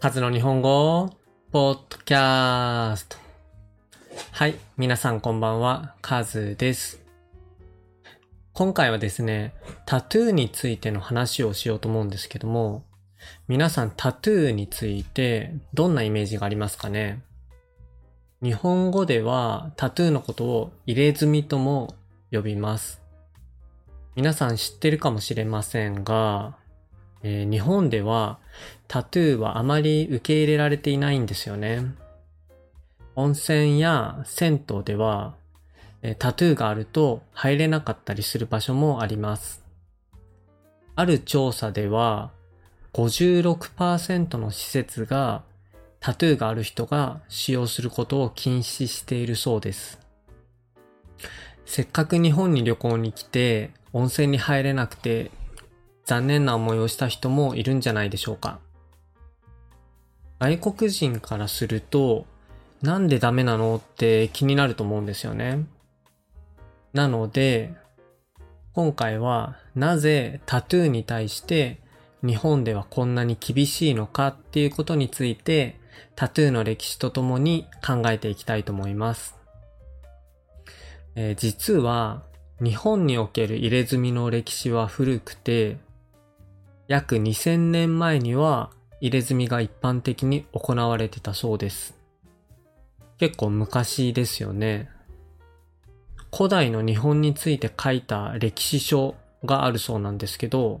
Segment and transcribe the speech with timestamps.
[0.00, 1.10] カズの日本語、
[1.50, 3.16] ポッドキャスト。
[4.30, 7.00] はい、皆さんこんばんは、カズです。
[8.52, 9.54] 今回はですね、
[9.86, 12.84] タトゥーについての話をしようと思うんですけども、
[13.48, 17.20] 皆さんタトゥーについてどんなイメージがありますかね？
[18.40, 21.96] 日本語ではタトゥーのことを入れ墨とも
[22.30, 23.00] 呼びます。
[24.14, 26.56] 皆さん知ってるかもしれませんが、
[27.22, 28.38] えー日本では
[28.86, 31.84] タトゥーはあまり受け入れられていないんですよね。
[33.14, 35.34] 温泉や銭湯では、
[36.02, 39.64] えータトゥーがあると入れなかったりする場所もあります。
[40.94, 42.30] ある調査では、
[42.92, 45.42] 56%の施設が
[46.00, 49.98] タトゥーがある人が使用することを禁止しているそうです。
[51.66, 55.30] せっかく日本に旅行に来て温泉に入れなくて
[56.08, 58.60] 残念な思いをした人もいるんじゃないでしょうか。
[60.38, 62.24] 外国人からすると、
[62.80, 65.66] なんでダメなのって気になると思うんですよね。
[66.94, 67.74] なので、
[68.72, 71.78] 今回はなぜタトゥーに対して
[72.24, 75.78] 日本ではこんなに厳しいのかっていうことについて
[76.16, 79.36] タトゥーの歴史とともに考えていきたいと思います。
[81.16, 82.22] えー実は
[82.62, 85.76] 日本における入れ墨の歴史は古くて
[86.88, 88.70] 約2000年前には
[89.02, 91.94] 入れ墨が一般的に行われてたそうです。
[93.18, 94.88] 結構昔ですよね。
[96.34, 100.80] 古代の日本について書いた歴史書があるそうなんですけど、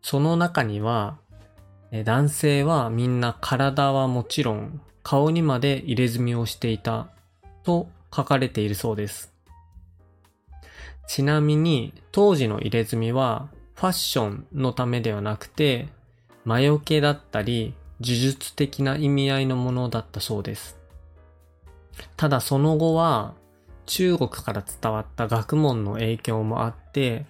[0.00, 1.18] その中には、
[2.04, 7.08] 男性はみんな体はもちろん顔にまで入れ墨をしていた
[7.64, 9.34] と書かれているそうです。
[11.06, 15.86] ちなみに当時の入れ墨はファッションのためではなくて
[16.44, 20.76] 魔除けだったり呪術的な意味合いのものだったそうです。
[22.16, 23.34] ただその後は
[23.86, 27.26] 中国から伝わった学問の影響もあって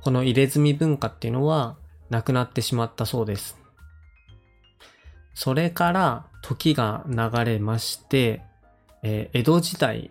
[0.00, 1.76] この入れ墨文化っていうのは
[2.08, 3.58] なくなってしまったそうです。
[5.34, 8.40] それから時が流れまして、
[9.02, 10.10] えー江戸時代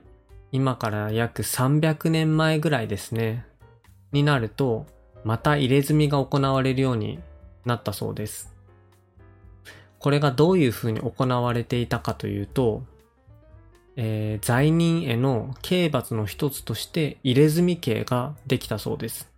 [0.52, 3.48] 今から約300年前ぐらいですね。
[4.12, 4.86] になると、
[5.24, 7.20] また入れ墨が行われるように
[7.66, 8.54] なったそうです。
[10.00, 12.84] これがどういうふうに行われていたかというと、
[13.96, 19.30] えー罪人への刑罰の一つとして入れ墨刑ができたそうです。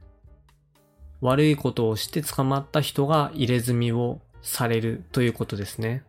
[1.20, 6.04] 悪いことをして捕まった人が入れ墨をされるということですね。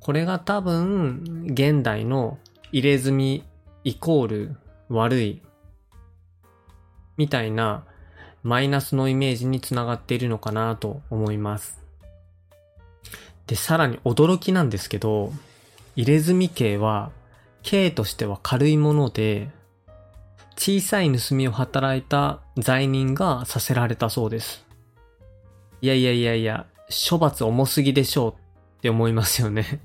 [0.00, 2.38] これが多分、現代の
[2.70, 3.42] 入れ墨
[3.82, 4.56] イコール
[4.88, 5.42] 悪い
[7.16, 7.84] みたいな
[8.46, 11.82] マイナスのイメージにつながっているのかなと思います。
[13.48, 15.32] で、さらに驚きなんですけど、
[15.96, 17.10] 入れ墨刑は
[17.64, 19.50] 刑としては軽いもので、
[20.56, 24.64] 小さい盗みを働いた罪人がさせられたそうです。
[25.80, 26.66] いやいやいやいや、
[27.10, 29.80] 処罰重すぎでしょうって思いますよね。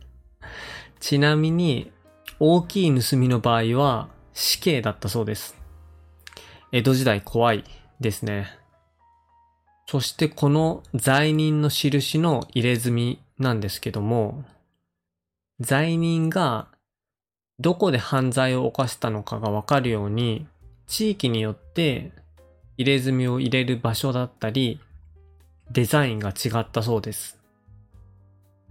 [0.99, 1.91] ちなみに、
[2.39, 5.55] 大きい盗みの場合は死刑だったそうです。
[6.71, 7.63] 江戸時代怖い
[8.01, 8.47] ですね。
[9.87, 14.43] そしてこの罪人の印の入れ墨なんですけども、
[15.59, 16.67] 罪人が
[17.59, 20.47] どこで犯罪を犯したのかがわかるように、
[20.87, 22.11] 地域によって
[22.77, 24.81] 入れ墨を入れる場所だったり、
[25.69, 27.39] デザインが違ったそうです。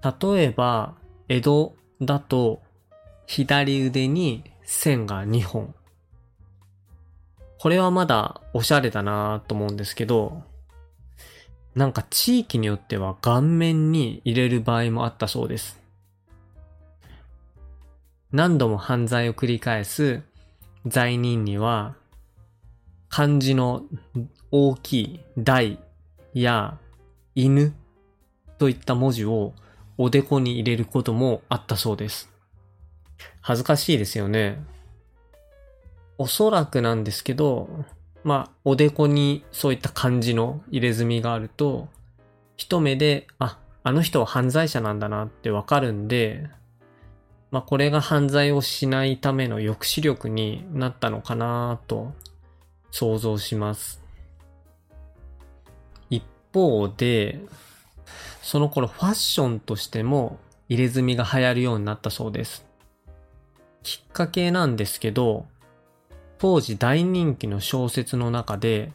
[0.02, 0.94] 例えば、
[1.28, 2.62] 江戸だと
[3.26, 5.74] 左腕に線が2本。
[7.60, 10.42] これはまだおしゃれだなと思うんですけど、
[11.74, 15.78] なんか地域によっては顔面に入れる場合もあったそうです。
[18.32, 20.22] 何度も犯罪を繰り返す
[20.86, 21.96] 罪人には、
[23.10, 23.82] 漢字の
[24.50, 25.78] 大きい大
[26.32, 26.78] や
[27.34, 27.74] 犬
[28.56, 29.52] といった文字を
[29.98, 32.30] おでこに入れることもあったそうです。
[33.42, 34.64] 恥ずかしいですよね。
[36.20, 37.70] おそらくなんですけど、
[38.24, 41.88] まあ、おでこにそういった漢字の入れ墨があると、
[42.58, 46.46] 一目で、あ、あの人は犯罪者なんだなってわかるんで、
[47.50, 52.12] まあ、これが犯罪をしないための抑止力になったのかなと
[52.90, 54.02] 想像します。
[56.10, 57.40] 一方で、
[58.42, 60.38] その頃ファッションとしても
[60.68, 62.66] 入れ墨が流行るようになったそうです。
[63.82, 65.46] きっかけなんですけど、
[66.40, 68.92] 当時大人気の小説の中で、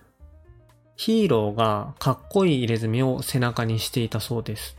[0.95, 4.77] ヒーローがかっこいい入れ墨を背中にしていたそうです。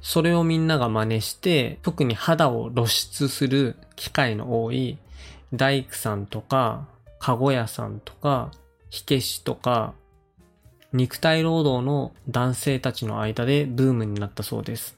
[0.00, 4.98] それをみんなが真似して、特に肌を露出する機会の多い
[5.52, 6.86] 大工さんとか、
[7.18, 8.52] 籠屋さんとか、
[8.88, 9.92] 火消しとか、
[10.92, 14.96] 肉体労働の男性たちの間でブームになったそうです。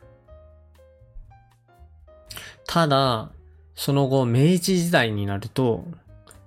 [2.67, 3.31] ただ、
[3.79, 5.85] その後明治時代になると、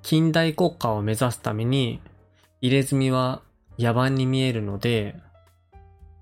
[0.01, 2.01] 近代国家を目指すために、
[2.59, 3.41] 入れ墨は
[3.79, 5.15] 野蛮に見えるので、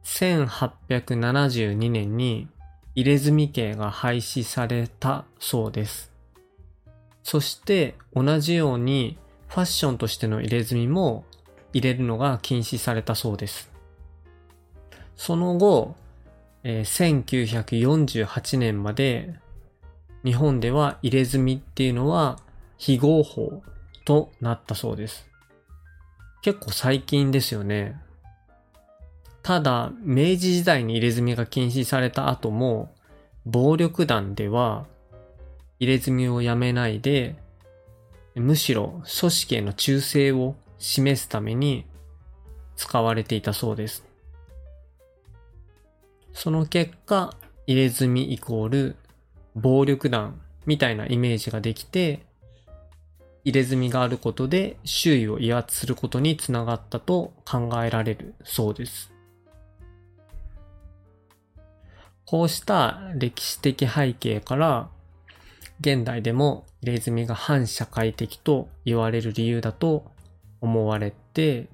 [0.03, 2.47] 1872年に
[2.93, 6.11] 入れ墨刑が廃止されたそうです。
[7.23, 9.17] そして同じように
[9.47, 11.25] ファッションとしての入れ墨も
[11.73, 13.71] 入れるのが禁止されたそうです。
[15.15, 15.95] その後、
[16.63, 19.39] えー、1948年まで
[20.23, 22.39] 日本では入れ墨っていうのは
[22.77, 23.61] 非合法
[24.05, 25.27] となったそうです。
[26.41, 28.01] 結構最近ですよね。
[29.43, 32.93] ただ、明治時代に入れ墨が禁止された後も、
[33.45, 34.85] 暴力団では
[35.79, 37.35] 入れ墨をやめないで、
[38.35, 41.85] むしろ組織への忠誠を示すために
[42.75, 44.05] 使われていたそうです。
[46.33, 47.35] その結果、
[47.67, 48.95] 入れ墨イコール
[49.59, 52.25] 暴力団みたいなイメージができて、
[53.43, 59.11] 入れ墨があることで周囲を威圧することにつながったと考えられるそうです。
[62.25, 64.89] こうした歴史的背景から、
[65.81, 70.11] 現代でも入れ墨が反社会的と言われる理由だと
[70.61, 71.69] 思われて、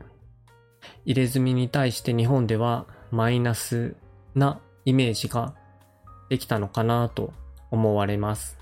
[1.05, 3.95] 入れ墨に対して日本ではマイナス
[4.33, 5.55] なイメージが
[6.29, 7.33] できたのかなと
[7.71, 8.57] 思われます。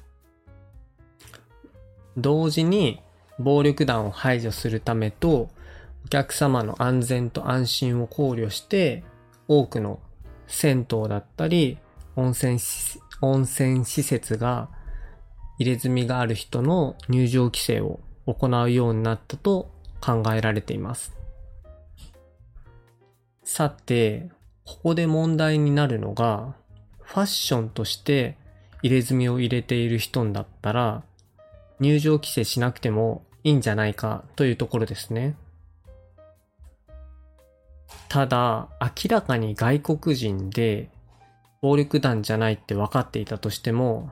[2.17, 3.01] 同時に
[3.39, 5.49] 暴力団を排除するためと
[6.05, 9.03] お客様の安全と安心を考慮して
[9.47, 9.99] 多くの
[10.47, 11.77] 銭湯だったり
[12.15, 12.59] 温泉
[13.21, 14.69] 温泉施設が
[15.57, 19.71] 入れ墨がある人の入場規制を行うようになったと
[20.01, 21.15] 考えられています。
[23.43, 24.29] さて、
[24.65, 26.55] ここで問題になるのが、
[27.01, 28.37] ファッションとして
[28.83, 31.03] 入れ墨を入れている人だったら、
[31.79, 35.35] 入場規制しなくてもいいんじゃないかというところですね。
[38.09, 40.89] ただ、明らかに外国人で
[41.61, 44.11] 暴力団じゃないって分かっていたとしても、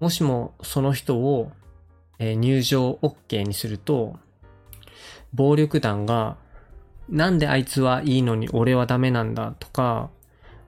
[0.00, 1.50] もしもその人を
[2.18, 4.16] 入場 OK にすると、
[5.34, 6.36] 暴力団が
[7.08, 10.10] なんであいつはいいのに俺はダメなんだとか、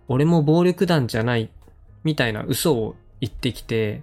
[0.09, 1.51] 俺も暴力団じゃない
[2.05, 4.03] みたいな嘘を言ってきて、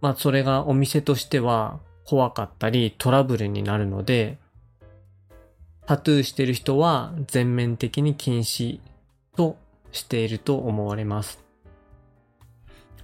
[0.00, 4.38] まあそれがお店としては怖かったりトラブルになるので、
[5.86, 8.80] タトゥーしてる人は全面的に禁止
[9.36, 9.56] と
[9.92, 11.42] していると思われます。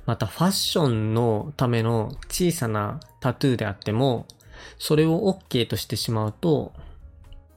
[0.06, 4.26] またファッションのための小さなタトゥーであっても、
[4.78, 6.72] それを OK としてしまうと、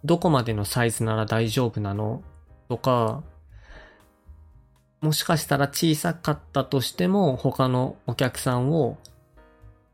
[0.04, 2.22] どこまでのサイズなら大丈夫なの
[2.70, 3.24] とか、
[5.04, 8.98] もしかしたら小さかったとしても他のお客さんを、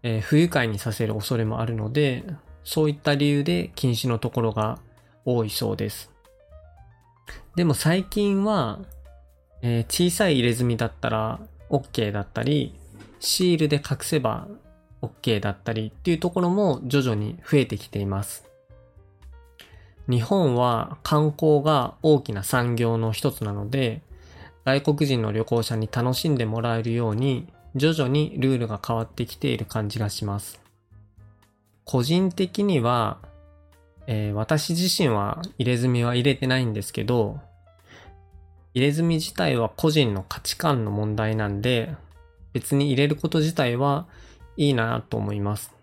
[0.04, 2.24] えー、不愉快にさせる恐れもあるので、
[2.64, 4.78] そういった理由で禁止のところが
[5.26, 6.12] 多いそうです。
[7.56, 8.82] でも最近は、
[9.64, 11.40] えー、小さい入れ墨だったら
[11.72, 12.76] OK だったり、
[13.20, 14.48] シールで隠せば
[15.02, 18.46] OK だったりっていうところも徐々に増えてきています。
[20.08, 24.04] 日本は観光が大きな産業の一つなので、
[24.70, 30.62] 外国人の旅行者に楽しんでもらえるように徐々にルールが変わってきている感じがします。
[31.86, 33.18] 個人的には、
[34.06, 37.40] えー、私自身は入れ墨は入れてないんですけど、
[38.76, 41.96] 入れ墨自体は個人の価値観の問題なんで、
[42.54, 44.06] 別に入れること自体は
[44.56, 45.74] いいなと思います。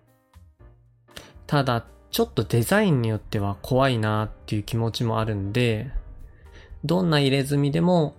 [1.49, 5.91] ただ、ちょっとデザインによっては怖いなっていう気持ちもあるんで、
[6.85, 8.15] どんな入れ墨でも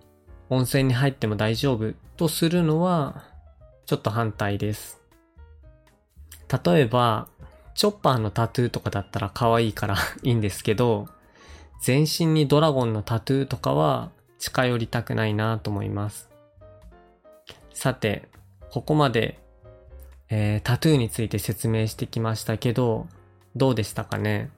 [0.49, 3.23] 温泉に入っても大丈夫とするのは、
[3.85, 5.01] ちょっと反対です。
[6.65, 7.27] 例えば、
[7.75, 11.07] チョッパーのタトゥーとかだったら可愛いから いいんですけど、
[11.81, 16.29] 全身にドラゴンのタトゥーとかは近寄りたくないなと思います。
[17.73, 18.29] さて、
[18.71, 19.39] ここまで、
[20.29, 23.07] えー、タトゥーについて説明してきましたけど、
[23.55, 24.49] どうでしたかね？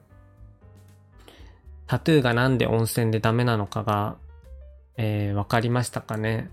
[1.86, 4.16] タトゥーがなんで温泉でダメなのかが
[4.96, 6.50] えー、わかりましたかね、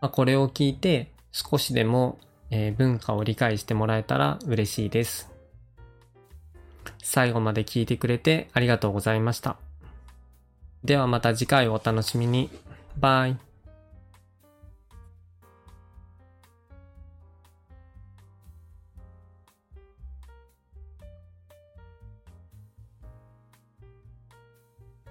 [0.00, 2.18] まあ、これを聞いて少しでも、
[2.50, 5.30] えー、文化を理解してもらえたら嬉しいです。
[7.02, 9.56] 最後まで聞いてくれてありがとうございました。
[10.84, 12.50] ではまた次回お楽しみに。
[12.98, 13.53] バイ。